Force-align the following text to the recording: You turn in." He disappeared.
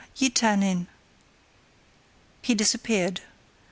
You 0.15 0.31
turn 0.31 0.63
in." 0.63 0.87
He 2.41 2.55
disappeared. 2.55 3.21